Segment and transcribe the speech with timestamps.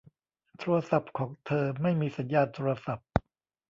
[0.59, 3.07] โทรศัพท์ของเธอไม่มีสัญญาณโทรศัพท์